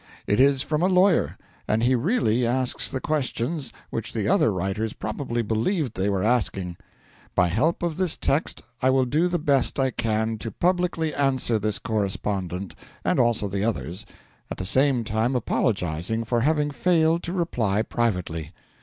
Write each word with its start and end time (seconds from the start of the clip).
It 0.25 0.39
is 0.39 0.63
from 0.63 0.81
a 0.81 0.87
lawyer, 0.89 1.37
and 1.67 1.83
he 1.83 1.93
really 1.93 2.43
asks 2.43 2.89
the 2.89 2.99
questions 2.99 3.71
which 3.91 4.13
the 4.13 4.27
other 4.27 4.51
writers 4.51 4.93
probably 4.93 5.43
believed 5.43 5.93
they 5.93 6.09
were 6.09 6.23
asking. 6.23 6.77
By 7.35 7.49
help 7.49 7.83
of 7.83 7.97
this 7.97 8.17
text 8.17 8.63
I 8.81 8.89
will 8.89 9.05
do 9.05 9.27
the 9.27 9.37
best 9.37 9.79
I 9.79 9.91
can 9.91 10.39
to 10.39 10.49
publicly 10.49 11.13
answer 11.13 11.59
this 11.59 11.77
correspondent, 11.77 12.73
and 13.05 13.19
also 13.19 13.47
the 13.47 13.63
others 13.63 14.07
at 14.49 14.57
the 14.57 14.65
same 14.65 15.03
time 15.03 15.35
apologising 15.35 16.23
for 16.23 16.41
having 16.41 16.71
failed 16.71 17.21
to 17.21 17.33
reply 17.33 17.83
privately. 17.83 18.53